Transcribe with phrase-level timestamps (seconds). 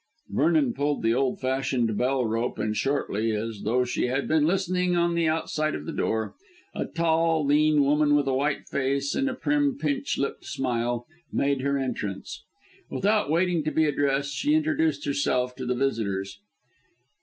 [0.31, 4.95] Vernon pulled the old fashioned bell rope and shortly as though she had been listening
[4.95, 6.33] on the outside of the door
[6.73, 11.61] a tall, lean woman with a white face and a prim, pinch lipped smile, made
[11.61, 12.43] her appearance.
[12.89, 16.39] Without waiting to be addressed she introduced herself to the visitors.